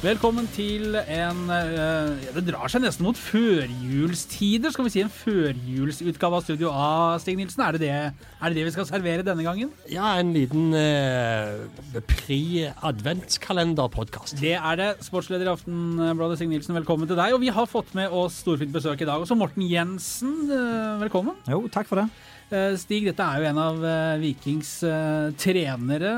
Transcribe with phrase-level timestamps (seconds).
[0.00, 4.72] Velkommen til en eh, Det drar seg nesten mot førjulstider.
[4.72, 7.60] Skal vi si en førjulsutgave av Studio A, Stig Nilsen?
[7.66, 9.68] Er det det, er det det vi skal servere denne gangen?
[9.92, 11.68] Ja, en liten eh,
[12.08, 14.40] pre-adventskalenderpodkast.
[14.40, 15.04] Det er det.
[15.04, 17.36] Sportsleder i Aftenbladet, Stig Nilsen, velkommen til deg.
[17.36, 19.20] Og vi har fått med oss storfint besøk i dag.
[19.20, 21.36] Også Morten Jensen, eh, velkommen.
[21.44, 22.08] Jo, takk for det.
[22.50, 26.14] Eh, Stig, dette er jo en av eh, Vikings eh, trenere.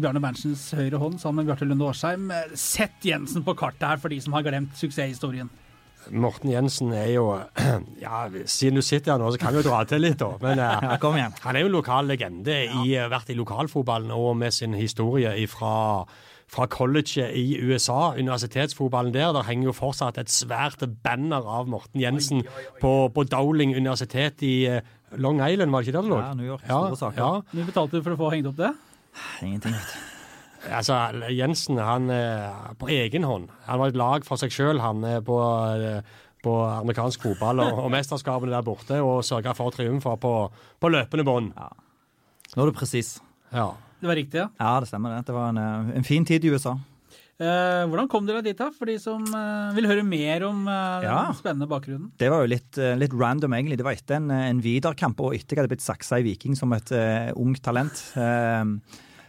[0.00, 2.30] Bjarne Berntsens høyre hånd sammen med Bjarte Lunde Årsheim.
[2.56, 5.50] Sett Jensen på kartet her for de som har glemt suksesshistorien.
[6.12, 7.26] Morten Jensen er jo
[8.04, 10.32] Ja, siden du sitter her nå, så kan vi jo dra til litt, da.
[10.40, 11.36] Men Ja, kom igjen.
[11.44, 12.62] han er jo lokal legende.
[12.84, 15.74] I, vært i lokalfotballen og med sin historie fra
[16.54, 19.32] fra colleget i USA, universitetsfotballen der.
[19.34, 22.44] Der henger jo fortsatt et svært banner av Morten Jensen
[22.82, 24.54] På, på Dowling universitet i
[25.20, 26.18] Long Island, var det ikke det det lå?
[26.22, 26.64] Ja, New York.
[26.66, 27.20] Store saker.
[27.20, 27.42] Ja.
[27.54, 28.72] Mye betalte du for å få hengt opp det?
[29.44, 30.10] Ingenting, vet du.
[30.72, 30.96] Altså,
[31.28, 33.50] Jensen, han eh, på egen hånd.
[33.66, 35.36] Han var et lag for seg sjøl, han eh, på,
[35.76, 40.32] eh, på amerikansk fotball og, og mesterskapene der borte, og sørga for triumfer på,
[40.80, 41.52] på løpende bånd.
[42.54, 43.18] Nå er du presis.
[43.52, 43.74] Ja.
[44.00, 44.48] Det var riktig, ja.
[44.60, 45.26] Ja, det stemmer det.
[45.28, 46.74] Det var en, en fin tid i USA.
[47.34, 48.68] Eh, hvordan kom dere dit, da?
[48.70, 51.32] For de som eh, vil høre mer om eh, den Ja.
[51.34, 52.12] spennende bakgrunnen.
[52.20, 53.78] Det var jo litt, litt random, egentlig.
[53.80, 56.72] Det var etter en, en Vidar-kamp og etter jeg hadde blitt saksa i Viking som
[56.76, 57.98] et uh, ungt talent.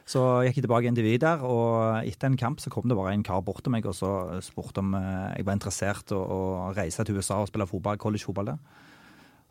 [0.06, 3.16] Så gikk jeg tilbake igjen til Vidar, og etter en kamp så kom det bare
[3.16, 7.02] en kar bort til meg og så spurte om jeg var interessert i å, reise
[7.02, 8.60] til USA og spille fotball, collegefotball der.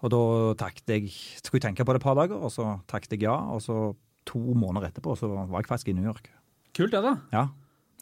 [0.04, 0.22] Og da
[0.62, 1.10] takket jeg
[1.42, 3.34] Skulle jeg tenke på det et par dager, og så takket jeg ja.
[3.34, 3.80] Og så
[4.30, 6.30] to måneder etterpå så var jeg faktisk i New York.
[6.70, 7.16] Kult, det, da.
[7.34, 7.48] Ja.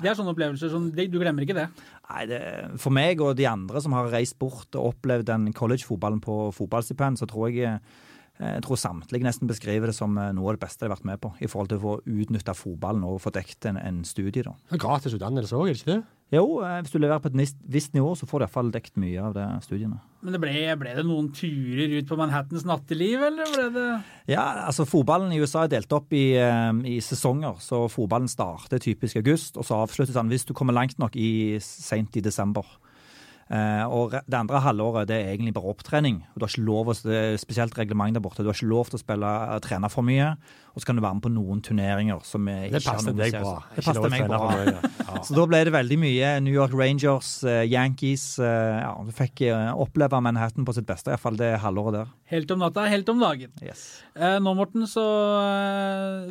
[0.00, 1.68] Det er sånne opplevelser som det- Du glemmer ikke det.
[2.08, 6.20] Nei, det, For meg og de andre som har reist bort og opplevd den collegefotballen
[6.20, 7.80] på fotballstipend, så tror jeg
[8.40, 11.04] jeg tror samtlige nesten beskriver det som eh, noe av det beste de har vært
[11.04, 11.30] med på.
[11.44, 14.42] I forhold til å få utnytta fotballen og få dekket en, en studie.
[14.42, 14.54] da.
[14.72, 16.04] Gratis utdannelse òg, er det ikke det?
[16.32, 19.20] Jo, eh, hvis du leverer på et visst nivå, så får du iallfall dekt mye
[19.20, 19.98] av det studiene.
[20.22, 23.88] Men det ble, ble det noen turer ut på Manhattans natteliv, eller ble det
[24.32, 27.60] Ja, altså Fotballen i USA er delt opp i, eh, i sesonger.
[27.60, 31.58] så Fotballen starter typisk august, og så avsluttes den hvis du kommer langt nok i
[31.60, 32.64] sent i desember.
[33.52, 36.22] Uh, og Det andre halvåret det er egentlig bare opptrening.
[36.38, 38.38] du har ikke lov, å- det er spesielt reglement der borte.
[38.40, 40.38] Du har ikke lov til å spille, trene for mye,
[40.72, 42.20] og så kan du være med på noen turneringer.
[42.24, 43.54] som er ikke har noen noe deg bra.
[43.74, 44.90] Det passet passer meg bra.
[45.12, 45.18] Ja.
[45.26, 49.42] Så da ble det veldig mye New York Rangers, eh, Yankees eh, ja, Du fikk
[49.44, 52.14] eh, oppleve Manhattan på sitt beste, iallfall det halvåret der.
[52.32, 53.52] helt om natta, helt om dagen?
[53.60, 53.82] Yes.
[54.16, 55.04] Eh, nå, Morten, så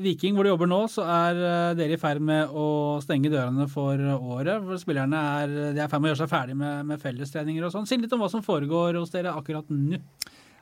[0.02, 1.44] Viking, hvor du jobber nå, så er
[1.78, 4.66] dere i ferd med å stenge dørene for året.
[4.66, 7.70] For spillerne er, de er i ferd med å gjøre seg ferdig med, med fellestreninger
[7.70, 7.90] og sånn.
[7.90, 10.02] Si litt om hva som foregår hos dere akkurat nå.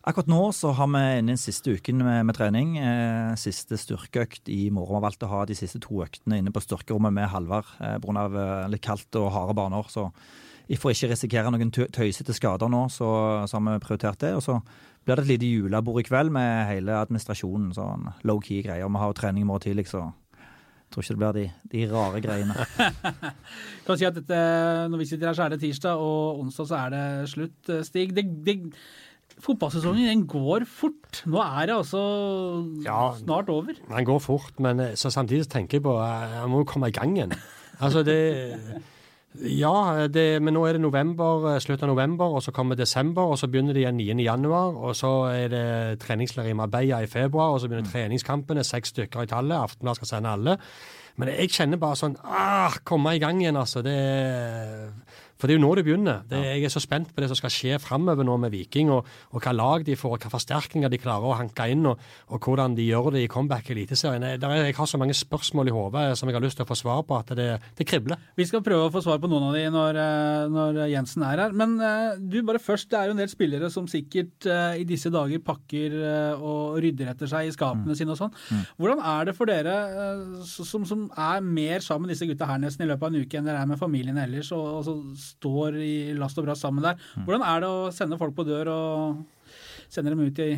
[0.07, 2.77] Akkurat nå så har vi inne den siste uken med, med trening.
[2.79, 4.95] Eh, siste styrkeøkt i morgen.
[4.95, 7.97] Vi har valgt å ha de siste to øktene inne på styrkerommet med Halvard eh,
[8.01, 8.23] pga.
[8.29, 9.89] Eh, litt kaldt og harde baner.
[9.91, 10.07] Så
[10.79, 13.09] for ikke risikere noen tø- tøysete skader nå, så,
[13.49, 14.31] så har vi prioritert det.
[14.39, 14.55] Og så
[15.03, 17.73] blir det et lite julebord i kveld med hele administrasjonen.
[17.75, 18.87] Sånn low-key greier.
[18.87, 21.45] Vi har jo trening i morgen tidlig, så jeg tror ikke det blir de,
[21.75, 22.55] de rare greiene.
[23.85, 24.39] Kan si at dette,
[24.89, 27.03] Når vi sitter her, så er det tirsdag, og onsdag så er det
[27.35, 27.59] slutt.
[27.75, 28.55] Eh, Stig, det, det,
[29.43, 31.23] fotballsesongen den går fort.
[31.29, 32.03] Nå er det altså
[32.85, 33.13] Ja.
[33.17, 33.73] snart over.
[33.89, 36.69] Den går fort, men eh, så samtidig så tenker jeg på jeg Han må jo
[36.69, 37.33] komme i gang igjen.
[37.81, 38.81] Altså, det
[39.39, 43.37] Ja, det, men nå er det november, slutt av november, og så kommer desember, og
[43.37, 44.23] så begynner det igjen 9.
[44.25, 48.89] januar, og så er det treningsleir i Marbella i februar, og så begynner treningskampene, seks
[48.89, 49.53] stykker i tallet.
[49.55, 50.57] Aftenbladet skal sende alle.
[51.15, 53.83] Men jeg kjenner bare sånn ah, Komme i gang igjen, altså.
[53.85, 53.95] Det,
[55.39, 56.17] for det er jo nå det begynner.
[56.27, 59.07] Det, jeg er så spent på det som skal skje framover nå med Viking, og,
[59.31, 62.43] og hva lag de får, og hva forsterkninger de klarer å hanke inn, og, og
[62.43, 64.25] hvordan de gjør det i comeback i Eliteserien.
[64.27, 66.69] Jeg, er- jeg har så mange spørsmål i hodet som jeg har lyst til å
[66.69, 67.47] få svar på, at det,
[67.79, 68.19] det kribler.
[68.35, 71.43] Vi skal prøve å få svar på noen av de når, eh, når Jensen er
[71.45, 71.55] her.
[71.63, 74.87] Men eh, du, bare først, det er jo en del spillere som sikkert eh, i
[74.89, 75.95] disse dager pakker
[76.35, 78.35] og rydder etter seg i skapene sine og sånn.
[78.79, 79.73] Hvordan er det for dere
[80.47, 83.39] som, som er mer sammen med disse gutta her nesten i løpet av en uke
[83.39, 84.95] enn dere er med familien ellers, og, og så
[85.35, 86.99] står i last og brast sammen der.
[87.25, 89.49] Hvordan er det å sende folk på dør og
[89.89, 90.51] sende dem ut i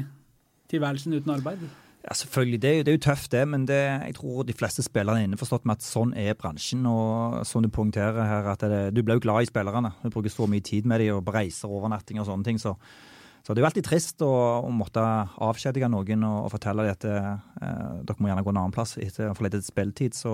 [0.71, 1.63] tilværelsen uten arbeid?
[2.01, 2.61] Ja, selvfølgelig.
[2.61, 3.47] Det er, jo, det er jo tøft, det.
[3.47, 3.77] Men det,
[4.07, 6.85] jeg tror de fleste spillerne er innforstått med at sånn er bransjen.
[6.89, 9.93] Og som du poengterer her, at det, du blir jo glad i spillerne.
[10.01, 12.61] Du bruker så mye tid med dem og på reiser, overnatting og sånne ting.
[12.61, 12.73] Så,
[13.45, 14.31] så det er jo alltid trist å,
[14.65, 15.03] å måtte
[15.45, 18.97] avskjedige noen og, og fortelle dem at eh, dere må gjerne gå en annen plass
[18.97, 20.17] etter for lite spilletid.
[20.17, 20.33] Så,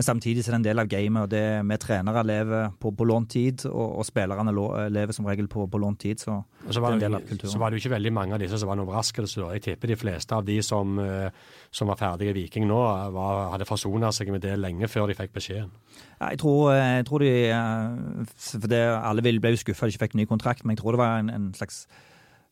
[0.00, 2.88] Men samtidig så er det en del av gamet, og det vi trenere lever på,
[2.96, 4.54] på lånt tid, og, og spillerne
[4.88, 6.22] lever som regel på, på lånt tid.
[6.24, 6.38] Så,
[6.72, 7.52] så var, det er en del av kulturen.
[7.52, 9.42] så var det jo ikke veldig mange av disse som var en overraskelse.
[9.58, 11.28] Jeg tipper de fleste av de som, eh,
[11.68, 12.80] som var ferdige i Viking nå,
[13.12, 15.68] var, hadde forsona seg med det lenge før de fikk beskjeden.
[16.16, 20.18] Jeg, tror, jeg tror de eh, for det, Alle ble jo skuffa de ikke fikk
[20.22, 21.84] ny kontrakt, men jeg tror det var en, en slags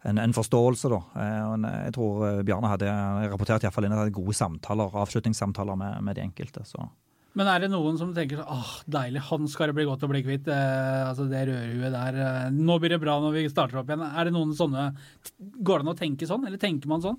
[0.05, 1.03] en, en forståelse, da.
[1.17, 2.93] Eh, Jeg tror eh, Bjarne hadde
[3.33, 6.69] rapportert i fall inn at han hadde gode samtaler, avslutningssamtaler med, med de enkelte.
[6.69, 6.91] så...
[7.37, 10.11] Men er det noen som tenker sånn åh, deilig, han skal det bli godt å
[10.11, 10.49] bli kvitt.
[10.51, 12.21] Eh, altså det rødhuet der.
[12.25, 14.07] Eh, nå blir det bra når vi starter opp igjen.
[14.09, 14.91] Er det noen sånne
[15.39, 17.19] Går det an å tenke sånn, eller tenker man sånn?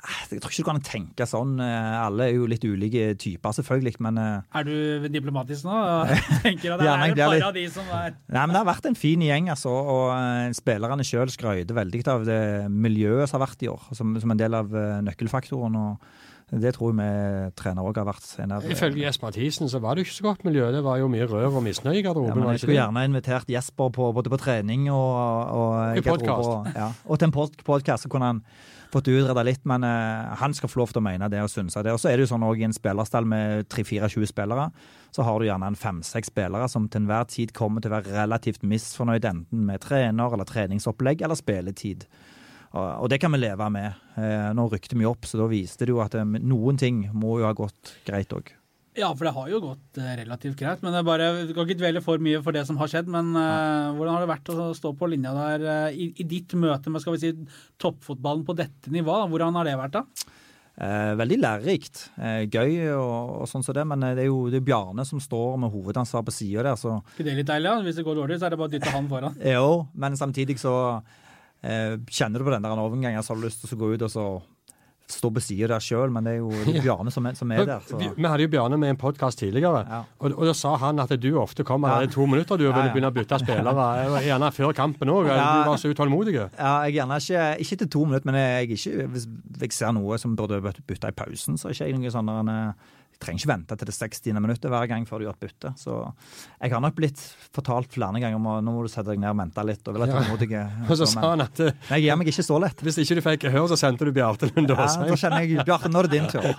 [0.00, 1.58] Jeg tror ikke du kan tenke sånn.
[1.60, 3.98] Eh, Alle er jo litt ulike typer, selvfølgelig.
[4.06, 5.76] Men, eh, Er du diplomatisk nå?
[6.46, 8.88] tenker at det er et par av de som er nei, men det har vært
[8.88, 9.74] en fin gjeng, altså.
[9.74, 12.40] Og eh, spillerne sjøl skrøyter veldig av det
[12.72, 14.72] miljøet som har vært i år, som, som en del av
[15.04, 15.76] nøkkelfaktoren.
[15.76, 16.10] og
[16.50, 17.06] det tror vi
[17.54, 18.66] trenere òg har vært senere.
[18.72, 20.66] Ifølge Jesper Mathisen så var det ikke så godt miljø.
[20.74, 22.40] Det var jo mye rør og misnøye i Ja, garderoben.
[22.42, 25.14] men jeg skulle gjerne invitert Jesper på, både på trening og,
[25.54, 26.48] og I podcast.
[26.48, 28.42] Og, ja, og til en pod podkast, så kunne han
[28.90, 29.62] fått utreda litt.
[29.70, 31.94] Men uh, han skal få lov til å mene det og synse det.
[31.94, 34.66] Og så er det jo sånn også i en spillerstall med 3-24 spillere,
[35.14, 38.16] så har du gjerne en fem-seks spillere som til enhver tid kommer til å være
[38.18, 42.06] relativt misfornøyd enten med trener eller treningsopplegg eller spilletid.
[42.70, 43.98] Og, det kan vi leve med.
[44.14, 47.40] Eh, nå rykte vi opp, så da viste det jo at eh, noen ting må
[47.40, 48.52] jo ha gått greit òg.
[48.98, 50.82] Ja, for det har jo gått eh, relativt greit.
[50.84, 53.10] Men det er bare, du kan ikke dvele for mye for det som har skjedd.
[53.10, 56.54] Men uh, hvordan har det vært å stå på linja der uh, i, i ditt
[56.58, 57.32] møte med skal vi si,
[57.82, 59.30] toppfotballen på dette nivået?
[59.30, 60.38] Hvordan har det vært, da?
[60.80, 62.06] Eh, veldig lærerikt.
[62.16, 65.20] Eh, gøy og, og sånn som det, men det er jo det er Bjarne som
[65.20, 67.68] står med hovedansvar på sida der, så ikke det litt deilig?
[67.68, 67.82] Ja?
[67.84, 69.36] Hvis det går dårlig, så er det bare å dytte han foran.
[69.56, 70.72] Jo, men samtidig så
[71.62, 74.10] kjenner du på den der overgangen, så har du lyst til å gå ut og
[74.10, 74.24] så
[75.10, 77.50] stå på sida der sjøl, men det er jo det er Bjarne som er, som
[77.50, 77.80] er der.
[77.82, 77.98] Så.
[77.98, 79.98] Vi, vi hadde jo Bjarne med i en podkast tidligere, Ja.
[80.22, 82.04] og, og da sa han at du ofte kommer Ja.
[82.06, 82.92] i to minutter du Ja, ville ja.
[82.94, 85.26] begynne å bytte spillere, eh, gjerne før kampen òg.
[85.26, 85.48] Ja.
[85.64, 86.36] Du var så utålmodig.
[86.38, 89.26] Ja, jeg gjerne ikke, ikke til to minutter, men jeg ikke, hvis
[89.66, 92.30] jeg ser noe som burde bytte i pausen, så er ikke jeg noe sånn
[93.20, 94.32] eh, trenger ikke vente til det 60.
[94.40, 95.72] minuttet hver gang før du gjør et bytte.
[95.76, 95.98] Så
[96.62, 97.20] jeg har nok blitt
[97.52, 99.86] fortalt flere ganger om å, nå må du sette deg ned og vente litt.
[99.88, 100.06] og Ja.
[100.16, 100.50] tålmodig.
[100.90, 102.80] Og så Så, sa han at Nei, jeg gir meg ikke så lett.
[102.80, 105.88] hvis ikke du fikk gehør, så sendte du Bjarte Lund Ja, da kjenner jeg Bjarte,
[105.92, 106.48] nå er det din tur.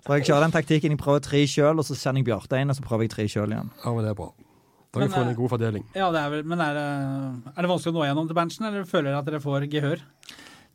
[0.00, 0.94] Så jeg kjører den taktikken.
[0.94, 3.26] Jeg prøver tre sjøl, og så sender jeg Bjarte inn, og så prøver jeg tre
[3.28, 3.68] sjøl igjen.
[3.84, 4.30] Ja, men det er bra.
[4.90, 5.84] Da har vi funnet eh, en god fordeling.
[5.94, 6.86] Ja, det er vel, Men er det,
[7.52, 10.00] er det vanskelig å nå gjennom til benchen, eller føler dere at dere får gehør?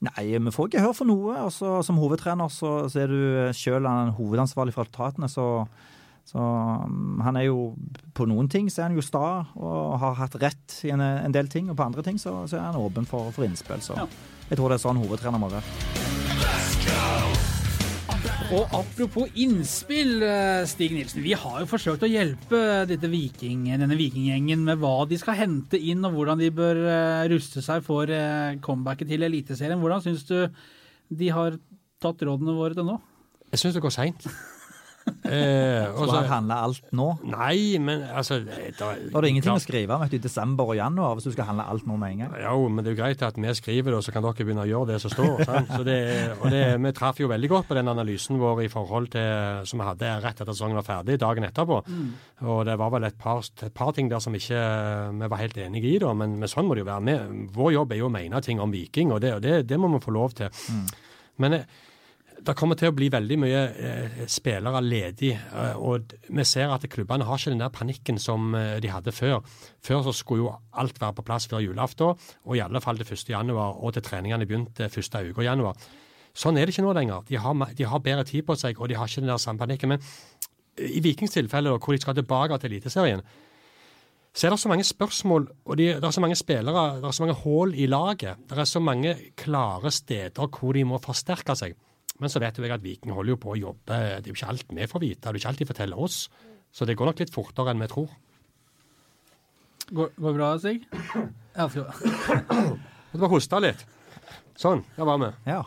[0.04, 1.36] Nei, vi får ikke høre for noe.
[1.48, 3.20] Og som hovedtrener så, så er du
[3.56, 3.88] sjøl
[4.18, 5.68] hovedansvarlig for resultatene, så
[6.26, 7.76] så um, han er jo
[8.18, 11.36] På noen ting så er han jo sta og har hatt rett i en, en
[11.36, 13.84] del ting, og på andre ting så, så er han åpen for, for innspill.
[13.86, 14.08] Så Ja.
[14.50, 17.35] jeg tror det er sånn hovedtrener må være.
[18.54, 21.24] Og apropos innspill, eh, Stig Nilsen.
[21.24, 25.80] Vi har jo forsøkt å hjelpe dette viking, denne vikinggjengen med hva de skal hente
[25.82, 29.82] inn, og hvordan de bør eh, ruste seg for eh, comebacket til Eliteserien.
[29.82, 30.38] Hvordan syns du
[31.10, 31.58] de har
[32.00, 33.00] tatt rådene våre til nå?
[33.50, 34.30] Jeg syns det går seint.
[35.26, 37.06] Eh, Så han handler alt nå.
[37.26, 41.16] nei, men altså det, Da er det ingenting å skrive om i desember og januar
[41.18, 42.36] hvis du skal handle alt nå med en gang.
[42.44, 44.66] Jo, men det er jo greit at vi skriver det, og så kan dere begynne
[44.66, 45.42] å gjøre det som står.
[45.50, 45.72] sant?
[45.74, 45.98] Så det,
[46.40, 49.82] og det, Vi traff jo veldig godt på den analysen vår i forhold til, som
[49.82, 51.80] vi hadde rett etter sesongen var ferdig, dagen etterpå.
[52.46, 54.62] Og det var vel et par, et par ting der som ikke
[55.22, 57.06] vi var helt enige i, da, men, men sånn må det jo være.
[57.10, 59.82] Vi, vår jobb er jo å mene ting om Viking, og det, og det, det
[59.82, 60.50] må vi få lov til.
[61.42, 61.66] Men eh,
[62.46, 65.32] det kommer til å bli veldig mye eh, spillere ledig.
[65.34, 69.14] Eh, og vi ser at klubbene har ikke den der panikken som eh, de hadde
[69.16, 69.40] før.
[69.86, 73.14] Før så skulle jo alt være på plass før julaften, og i alle fall til
[73.16, 73.32] 1.
[73.38, 75.80] januar, og til treningene begynte første uke i januar.
[76.36, 77.24] Sånn er det ikke nå lenger.
[77.30, 79.64] De har, de har bedre tid på seg, og de har ikke den der samme
[79.64, 79.96] panikken.
[79.96, 80.04] Men
[80.76, 83.24] eh, i Vikings tilfelle, hvor de skal tilbake til Eliteserien,
[84.36, 87.16] så er det så mange spørsmål, og de, det er så mange spillere, det er
[87.16, 88.42] så mange hull i laget.
[88.50, 91.78] Det er så mange klare steder hvor de må forsterke seg.
[92.24, 93.96] Men så vet jo jeg at Viking holder jo på å jobbe.
[93.96, 96.06] Det er jo ikke alt vi får vite, det er jo ikke alt de forteller
[96.08, 96.20] oss.
[96.76, 98.14] Så det går nok litt fortere enn vi tror.
[99.86, 100.82] Går, går det bra, Sig?
[101.56, 101.86] Ja, skal
[103.12, 103.86] Jeg bare hoste litt.
[104.60, 105.30] Sånn, der var vi.
[105.48, 105.62] Ja.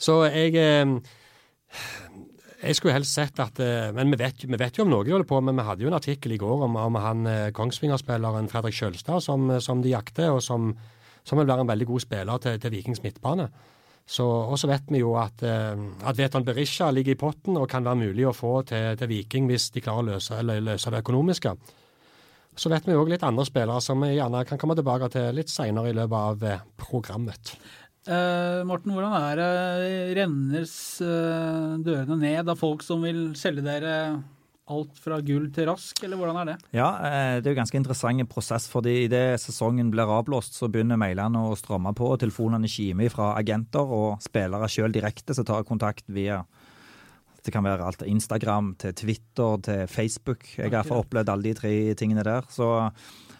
[0.00, 0.90] Så jeg eh,
[2.58, 5.14] Jeg skulle helst sett at eh, Men vi vet, vi vet jo om noe de
[5.14, 5.56] holder på med.
[5.58, 9.50] Vi hadde jo en artikkel i går om, om han eh, Kongsvinger-spilleren Fredrik Kjølstad som,
[9.64, 10.72] som de jakter, og som,
[11.24, 13.48] som vil være en veldig god spiller til, til Vikings midtbane.
[14.08, 17.84] Og så vet vi jo at, eh, at Veton Berisha ligger i potten og kan
[17.84, 21.52] være mulig å få til, til Viking hvis de klarer å løse, løse det økonomiske.
[22.58, 25.52] Så vet vi òg litt andre spillere som vi gjerne kan komme tilbake til litt
[25.52, 27.52] seinere i løpet av eh, programmet.
[28.08, 29.52] Eh, Morten, hvordan er det?
[30.16, 30.74] Rennes
[31.04, 33.94] eh, dørene ned av folk som vil selge dere
[34.74, 36.56] alt fra gull til rask, eller hvordan er det?
[36.76, 41.00] Ja, eh, det er jo ganske interessant prosess, fordi idet sesongen blir avblåst, så begynner
[41.00, 45.66] mailene å stramme på, og telefonene kimer fra agenter og spillere sjøl direkte som tar
[45.68, 46.42] kontakt via
[47.48, 50.44] det kan være alt Instagram til Twitter til Facebook.
[50.58, 52.44] Jeg har opplevd alle de tre tingene der.
[52.52, 52.68] Så,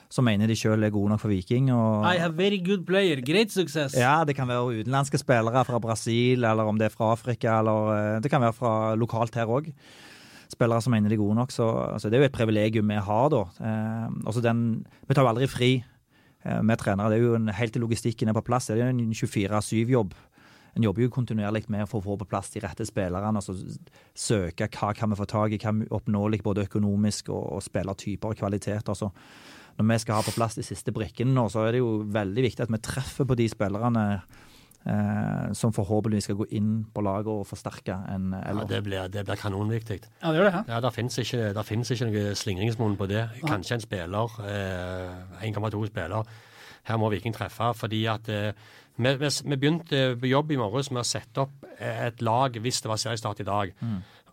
[0.09, 1.69] så mener de sjøl er gode nok for Viking.
[1.75, 3.97] Og, I have very good player, great success.
[3.99, 7.93] ja, det kan være utenlandske spillere fra Brasil, eller om det er fra Afrika, eller
[7.97, 9.73] eh, det kan være fra lokalt her òg.
[10.59, 11.55] Spillere som mener de er gode nok.
[11.55, 13.45] Så, altså, det er jo et privilegium vi har, da.
[13.63, 14.65] Eh, den,
[15.07, 17.13] vi tar jo aldri fri eh, med trenere.
[17.13, 18.73] Det er jo en, helt til logistikken er på plass.
[18.73, 20.17] Det er en 24-7-jobb.
[20.77, 23.39] En jobber jo kontinuerlig med for å få på plass de rette spillerne.
[23.41, 23.55] altså
[24.15, 28.35] Søke hva kan vi få tak i, hva er oppnåelig både økonomisk og, og spillertyper
[28.35, 28.95] og kvaliteter.
[28.95, 29.11] så
[29.79, 32.45] når vi skal ha på plass de siste brikkene nå, så er det jo veldig
[32.49, 34.05] viktig at vi treffer på de spillerne
[34.87, 38.65] eh, som forhåpentligvis skal gå inn på laget og forsterke en Ja, eller.
[38.71, 40.01] det blir, det blir kanonviktig.
[40.23, 40.55] Ja, det gjør det.
[40.55, 40.75] ja.
[40.75, 43.29] Ja, Det finnes ikke, ikke noe slingringsmonn på det.
[43.47, 46.25] Kanskje en spiller, eh, 1,2 spiller.
[46.85, 47.75] Her må Viking treffe.
[47.75, 48.53] fordi at eh,
[48.97, 52.81] vi, vi, vi begynte på jobb i morges med å sette opp et lag hvis
[52.83, 53.73] det var seriestart i dag.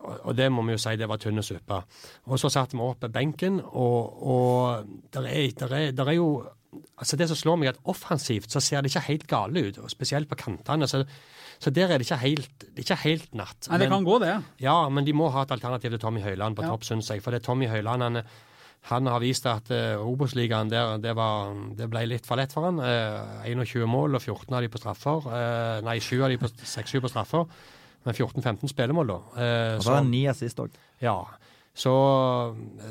[0.00, 1.82] Og, og det må vi jo si det var tynn suppe.
[2.26, 6.46] Og så satte vi opp benken, og, og der er, der er, der er jo
[6.98, 9.78] altså Det som slår meg, er at offensivt så ser det ikke helt gale ut,
[9.78, 10.88] og spesielt på kantene.
[10.90, 11.04] Så,
[11.58, 13.68] så der er det ikke helt, det er ikke helt natt.
[13.70, 14.34] Nei, det Men- kan gå, det.
[14.60, 16.68] ja, men de må ha et alternativ til Tommy Høiland på Ja.
[16.74, 17.22] topp, syns jeg.
[17.22, 18.22] For det er Tommy Høiland han,
[18.90, 22.68] han har vist at uh, Obos-ligaen der, det, var, det ble litt for lett for
[22.68, 22.78] han.
[22.78, 25.26] Uh, 21 mål og 14 av de på straffer.
[25.26, 27.46] Uh, nei, 7 av de på 6-7 på straffer.
[28.04, 29.16] Men 14-15 spillemål, da.
[29.34, 30.70] Uh, Og så var det ni assist òg.
[31.02, 31.16] ja.
[31.76, 31.92] Så,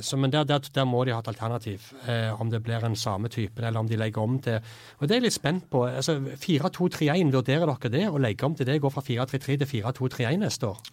[0.02, 1.88] så, men der, der, der må de ha et alternativ.
[2.08, 4.60] Eh, om det blir en samme typen, eller om de legger om til
[5.00, 5.86] Og det er jeg litt spent på.
[5.88, 8.04] altså 4-2-3-1, vurderer dere det?
[8.10, 8.78] Å legge om til det?
[8.82, 10.84] Gå fra 4-3-3 til 4-2-3-1 neste år?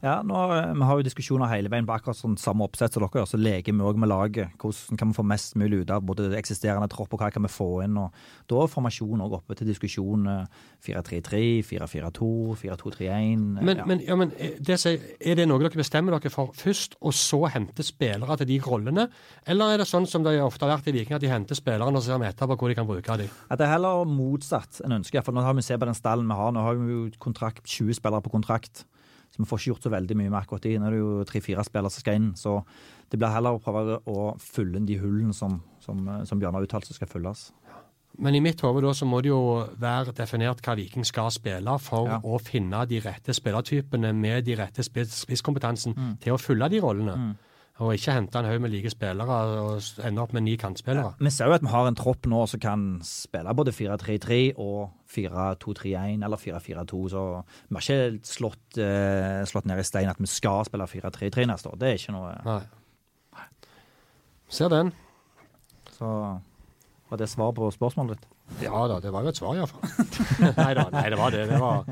[0.00, 3.04] Ja, nå, eh, Vi har jo diskusjoner hele veien på akkurat sånn samme oppsett som
[3.04, 3.28] dere gjør.
[3.28, 4.56] Så leker vi òg med laget.
[4.56, 7.52] Hvordan kan vi få mest mulig ut av både eksisterende tropp og hva kan vi
[7.52, 7.98] få inn?
[8.00, 8.12] og
[8.48, 10.26] Da er formasjonen òg oppe til diskusjon.
[10.26, 10.46] eh,
[10.80, 13.60] 4-3-3, 4-4-2, 4-2-3-1.
[13.60, 13.84] Men, ja.
[13.84, 14.78] men, ja, men eh, det,
[15.20, 19.08] er det noe dere bestemmer dere for først, og så hente spillere til de rollene?
[19.46, 22.00] Eller er det sånn som det ofte har vært i Viking, at de henter spillerne
[22.00, 23.28] og ser etterpå hvor de kan bruke dem?
[23.50, 26.26] At det er heller motsatt en ønske, For nå har vi sett på den stallen
[26.26, 26.52] vi har.
[26.56, 28.86] Nå har vi jo kontrakt, 20 spillere på kontrakt.
[29.30, 30.78] Så vi får ikke gjort så veldig mye med akkurat de.
[30.78, 32.32] Nå er det jo tre-fire spillere som skal inn.
[32.34, 32.64] Så
[33.10, 36.54] det blir heller å prøve å fylle inn de hullene som, som, eh, som Bjørn
[36.58, 37.50] har uttalt som skal fylles.
[38.18, 39.38] Men i mitt hode så må det jo
[39.78, 42.18] være definert hva Viking skal spille for Ja.
[42.20, 46.18] å finne de rette spillertypene med de rette spiss- spisskompetansen Mm.
[46.20, 47.36] til å fylle de rollene.
[47.80, 51.14] Og ikke hente en haug med like spillere og ende opp med ni kantspillere.
[51.16, 54.90] Vi ser jo at vi har en tropp nå som kan spille både 4-3-3 og
[55.08, 57.00] 4-2-3-1 eller 4-4-2.
[57.14, 57.22] Så
[57.70, 61.72] vi har ikke slått, eh, slått ned i stein at vi skal spille 4-3-3 neste
[61.72, 61.80] år.
[61.80, 62.60] Det er ikke noe Nei.
[64.50, 64.92] Ser den.
[65.94, 66.06] Så
[67.08, 68.28] var det svar på spørsmålet ditt?
[68.64, 69.84] Ja da, det var jo et svar iallfall.
[70.60, 71.46] nei da, nei, det var det.
[71.48, 71.84] Det var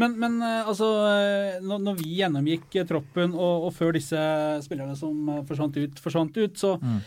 [0.00, 4.20] Men, men eh, altså, eh, når, vi gjennomgikk eh, troppen, og, og før disse
[4.64, 7.02] spillerne som forsvant ut, forsvant ut, så Mm.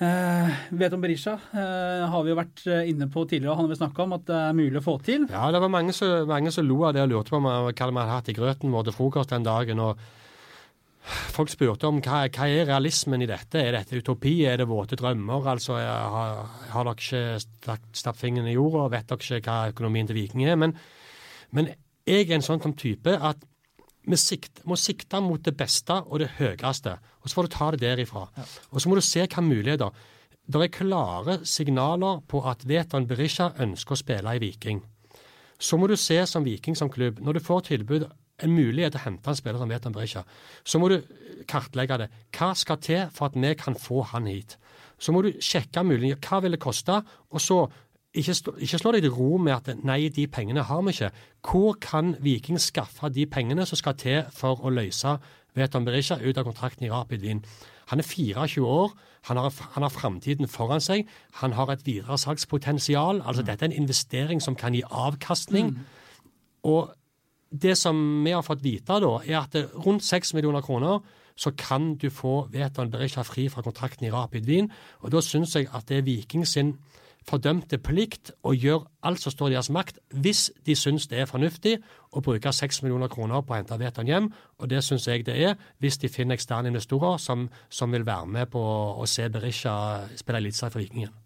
[0.00, 3.76] Uh, Vet om Berisha uh, har vi jo vært inne på tidligere, han har vi
[3.76, 5.26] snakka om at det er mulig å få til.
[5.28, 7.88] Ja, det var mange som, mange som lo av det og lurte på meg, hva
[7.90, 9.82] vi hadde hatt i grøten vår til frokost den dagen.
[9.84, 10.00] og
[11.34, 13.60] Folk spurte om hva, hva er realismen i dette.
[13.60, 14.38] Er dette utopi?
[14.48, 15.52] Er det våte drømmer?
[15.52, 18.88] Altså, Har, har dere ikke stappet fingeren i jorda?
[18.96, 20.56] Vet dere ikke hva økonomien til Viking er?
[20.64, 20.78] Men,
[21.52, 21.74] men
[22.10, 23.46] jeg er en sånn type at
[24.10, 27.68] vi sikt, må sikte mot det beste og det høyeste, og så får du ta
[27.74, 28.24] det derifra.
[28.72, 29.92] Og så må du se hva muligheter.
[30.50, 34.80] Det er klare signaler på at Veton Berisha ønsker å spille i Viking.
[35.60, 38.08] Så må du se som Viking som klubb, når du får tilbud,
[38.40, 40.24] en mulighet til å hente en spiller som Veton Berisha,
[40.64, 40.96] så må du
[41.48, 42.08] kartlegge det.
[42.32, 44.56] Hva skal til for at vi kan få han hit?
[45.00, 46.24] Så må du sjekke muligheter.
[46.24, 47.02] Hva vil det koste?
[47.30, 47.60] Og så
[48.14, 51.10] ikke, ikke slå deg til ro med at nei, de pengene har vi ikke.
[51.46, 55.18] Hvor kan Viking skaffe de pengene som skal til for å løse
[55.54, 57.44] Veton Berisha ut av kontrakten i Rapid Wien?
[57.90, 58.92] Han er 24 år,
[59.28, 61.08] han har, han har framtiden foran seg,
[61.42, 63.22] han har et videre salgspotensial.
[63.26, 65.74] Altså dette er en investering som kan gi avkastning.
[66.66, 66.92] Og
[67.50, 71.02] det som vi har fått vite, da, er at rundt 6 millioner kroner
[71.40, 74.70] så kan du få Veton Berisha fri fra kontrakten i Rapid Wien.
[75.00, 76.74] Og da syns jeg at det er Viking sin
[77.28, 81.30] fordømte plikt å gjøre alt som står i deres makt, hvis de syns det er
[81.30, 81.76] fornuftig
[82.16, 84.30] å bruke 6 millioner kroner på å hente Veton hjem.
[84.60, 88.28] Og det syns jeg det er, hvis de finner eksterne investorer som, som vil være
[88.38, 89.74] med på å se Berisha
[90.18, 91.16] spille eliteserie for Vikingen.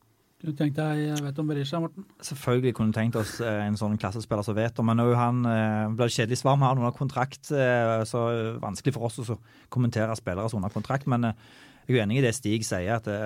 [0.44, 2.04] Kunne Du tenkt deg vet om Berisha, Morten?
[2.20, 5.38] Selvfølgelig kunne vi tenkt oss eh, en sånn klassespiller som vet om, men er han
[5.48, 6.58] eh, blir kjedelig svar.
[6.60, 8.26] Vi har noen kontrakt, eh, så
[8.60, 9.38] vanskelig for oss å
[9.72, 11.08] kommentere spillere som under kontrakt.
[11.08, 11.38] Men eh,
[11.84, 13.18] jeg er uenig enig i det Stig sier, at det,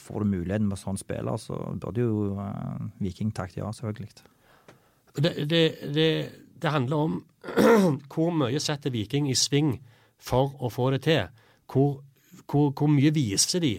[0.00, 4.08] får du muligheten med sånn spiller, så burde jo uh, Viking takke ja, selvfølgelig.
[5.12, 6.08] Det, det, det,
[6.56, 7.18] det handler om
[8.12, 9.74] hvor mye setter Viking i sving
[10.22, 11.26] for å få det til.
[11.68, 11.98] Hvor,
[12.46, 13.74] hvor, hvor mye viser de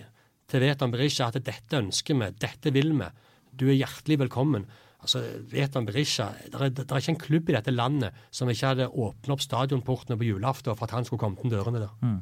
[0.52, 3.10] til Vetan Berisha at dette ønsker vi, dette vil vi.
[3.50, 4.68] Du er hjertelig velkommen.
[5.04, 8.76] Altså, Vetan Berisha, det er, det er ikke en klubb i dette landet som ikke
[8.76, 11.98] hadde åpnet opp stadionportene på julaften for at han skulle komme til dørene der.
[12.06, 12.22] Mm.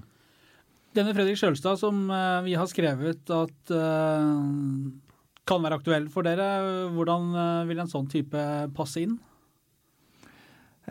[0.96, 4.32] Denne Fredrik Sjølstad som eh, vi har skrevet at eh,
[5.48, 6.48] kan være aktuell for dere,
[6.96, 8.46] hvordan eh, vil en sånn type
[8.76, 9.20] passe inn?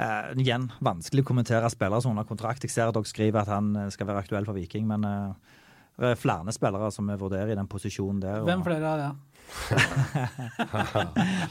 [0.00, 2.62] Uh, igjen, vanskelig å kommentere spillere som under kontrakt.
[2.64, 5.58] Jeg ser at dere skriver at han skal være aktuell for Viking, men uh,
[6.00, 8.44] det er flere spillere som vi vurderer i den posisjonen der.
[8.46, 9.10] Hvem flere er det?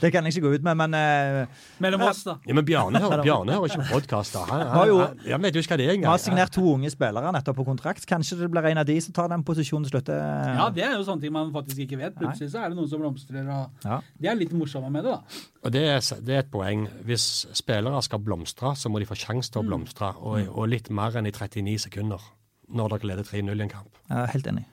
[0.01, 2.35] Det kan jeg ikke gå ut med, men uh, Mellom oss, da.
[2.47, 4.45] Ja, Men Bjarne hører, Bjarne hører ikke på podkaster.
[4.49, 6.11] Han, han, han, han vet jo ikke hva det er vi engang.
[6.13, 8.05] har signert to unge spillere nettopp på kontrakt.
[8.09, 10.11] Kanskje det blir en av de som tar den posisjonen til slutt.
[10.15, 10.53] eh.
[10.59, 12.17] Ja, det er jo sånne ting man faktisk ikke vet.
[12.19, 13.99] Plutselig så er det noen som blomstrer, og Ja.
[14.19, 15.45] det er litt morsomme med det, da.
[15.65, 16.87] Og det er, det er et poeng.
[17.07, 20.13] Hvis spillere skal blomstre, så må de få sjanse til å blomstre.
[20.23, 22.21] Og, og litt mer enn i 39 sekunder
[22.69, 23.95] når dere leder 3-0 i en kamp.
[24.09, 24.65] Jeg er helt enig.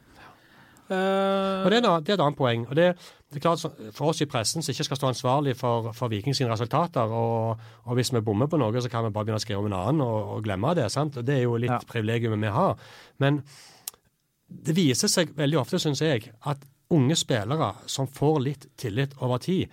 [0.87, 2.66] Uh, Og Det er, det er et annet poeng.
[2.71, 2.85] og det,
[3.33, 6.40] det er klart For oss i pressen som ikke skal stå ansvarlig for, for Vikings
[6.47, 9.64] resultater, og, og hvis vi bommer på noe, så kan vi bare begynne å skrive
[9.64, 10.87] om en annen og, og glemme det.
[10.95, 11.18] sant?
[11.18, 11.80] Og Det er jo litt Ja.
[11.90, 12.76] privilegiumet vi har.
[13.18, 13.42] Men
[14.49, 16.62] det viser seg veldig ofte, syns jeg, at
[16.95, 19.66] unge spillere som får litt tillit over tid,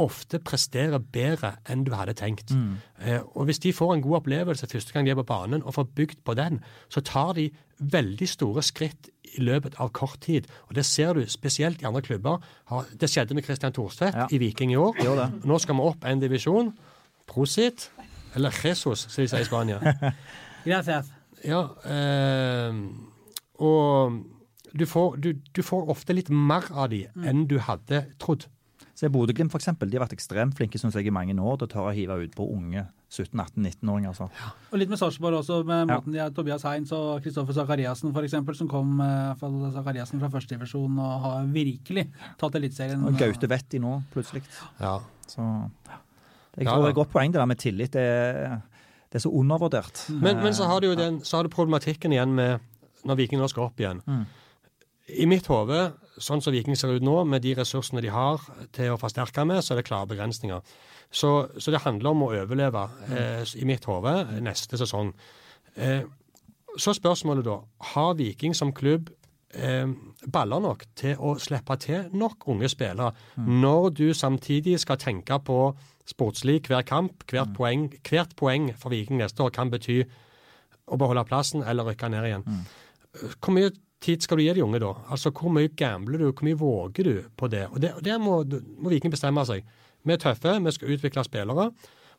[0.00, 2.50] ofte presterer bedre enn du hadde tenkt.
[3.00, 5.74] Eh, og Hvis de får en god opplevelse første gang de er på banen, og
[5.76, 10.46] får bygd på den, så tar de veldig store skritt i løpet av kort tid.
[10.68, 12.40] Og Det ser du spesielt i andre klubber.
[13.00, 14.26] Det skjedde med Christian Thorstvedt Ja.
[14.30, 14.96] i Viking i år.
[15.44, 16.72] Nå skal vi opp en divisjon.
[17.26, 17.90] Prosit.
[18.34, 19.78] Eller Jesus, som de sier i Spania.
[20.64, 21.06] Gracias.
[21.44, 22.74] Ja, eh,
[23.60, 24.20] og
[24.76, 28.46] du får, du, du får ofte litt mer av de enn du hadde trodd.
[29.00, 29.88] Se Bodø-Glimt, eksempel.
[29.88, 32.18] De har vært ekstremt flinke synes jeg, i mange år til å tørre å hive
[32.20, 34.10] ut på unge 17-18-19-åringer.
[34.12, 34.26] Altså.
[34.74, 35.96] Og litt med Sarpsborg også, med Ja.
[35.96, 40.20] måten de har Tobias Heinz og Kristoffer Zakariassen for eksempel, som kom eh, fra Zakariassen
[40.20, 42.06] fra førstedivisjon og har virkelig
[42.38, 43.06] tatt Eliteserien.
[43.08, 44.42] Og Gaute Vetti nå, plutselig.
[44.80, 44.98] Ja.
[45.26, 45.40] Så
[46.58, 47.92] jeg Ja, tror det er et godt poeng det der med tillit.
[47.92, 48.60] Det er,
[49.10, 50.04] det er så undervurdert.
[50.10, 52.60] Men, men så har du jo den, så har du problematikken igjen med
[53.06, 54.02] når Viking nå skal opp igjen.
[54.04, 54.26] Mm.
[55.08, 55.78] I mitt hode,
[56.20, 58.42] sånn som Viking ser ut nå, med de ressursene de har
[58.76, 60.62] til å forsterke med, så er det klare begrensninger.
[61.10, 65.10] Så, så det handler om å overleve, eh, i mitt hode, neste sesong.
[65.74, 66.04] Eh,
[66.78, 67.56] så spørsmålet da,
[67.94, 69.10] har Viking som klubb
[69.54, 69.90] eh,
[70.30, 73.10] baller nok til å slippe til nok unge spillere,
[73.42, 75.60] når du samtidig skal tenke på
[76.10, 80.02] sportslig hver kamp, hvert, poeng, hvert poeng for Viking neste år kan bety
[80.90, 82.46] å beholde plassen eller rykke ned igjen.
[83.38, 84.94] Hvor mye tid skal du gi de unge da?
[85.12, 87.66] Altså Hvor mye gambler du, hvor mye våger du på det?
[87.70, 88.42] Og det, må,
[88.78, 89.64] må Viking bestemme seg.
[90.04, 91.70] Vi er tøffe, vi skal utvikle spillere.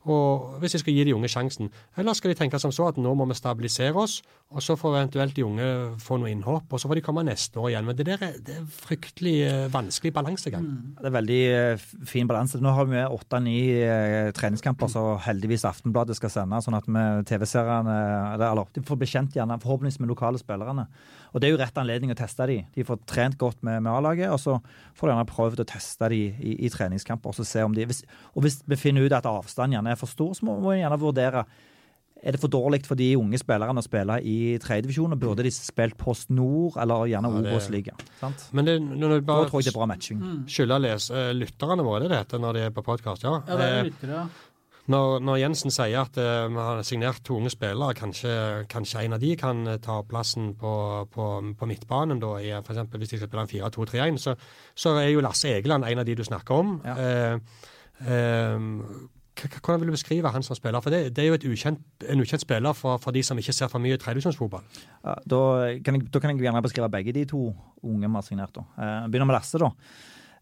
[0.09, 1.69] Og hvis de skal gi de unge sjansen.
[1.97, 4.97] Eller skal de tenke som så at nå må vi stabilisere oss, og så får
[4.97, 5.67] eventuelt de unge
[6.01, 7.85] få noe innhopp, og så får de komme neste år igjen.
[7.87, 10.65] Men det der er, det er fryktelig eh, vanskelig balansegang.
[10.97, 12.59] Det er veldig eh, fin balanse.
[12.59, 17.97] Nå har vi åtte-ni eh, treningskamper som heldigvis Aftenbladet skal sende, sånn at vi TV-seerne
[18.33, 20.89] eller, de får bli kjent gjerne forhåpentligvis med lokale spillerne.
[21.31, 22.57] Og Det er jo rett anledning å teste de.
[22.75, 24.57] De får trent godt med, med A-laget, og så
[24.99, 27.31] får de gjerne prøvd å teste de i, i treningskamper.
[27.31, 28.03] Og, så se om de, hvis,
[28.35, 30.99] og hvis vi finner ut at avstanden gjerne er for stor, så må vi gjerne
[31.01, 31.45] vurdere
[32.21, 35.95] er det for dårlig for de unge spillerne å spille i tredjedivisjon, burde de spilt
[35.97, 37.95] Post Nord eller gjerne Ja, Obos-liga?
[38.19, 38.43] sant?
[38.53, 40.21] Men det, når du Da bare tror jeg det er bra matching.
[40.45, 43.41] skylder les, eh, lytterne våre det heter når de er på podkast, ja.
[43.47, 44.27] Ja, det er Eh, ja.
[44.91, 49.19] Når, når Jensen sier at vi har signert to unge spillere, kanskje, kanskje en av
[49.21, 53.29] de kan ta plassen på, på, på midtbanen, da, i, for eksempel hvis de skal
[53.29, 54.35] spille en 4-2-3-1, så,
[54.75, 56.81] så er jo Lasse Egeland en av de du snakker om.
[56.85, 56.95] Ja.
[56.97, 57.39] Uh,
[58.05, 60.81] k- hvordan vil du beskrive han som spiller?
[60.83, 63.71] For det, det er jo ukjent, en ukjent spiller for, for de som ikke ser
[63.71, 64.63] for mye tredjevisjonsfotball.
[65.03, 67.49] Da, da kan jeg gjerne beskrive begge de to
[67.83, 68.55] unge vi har signert.
[68.55, 68.65] da.
[68.77, 69.71] Eh, begynner med Lasse, da.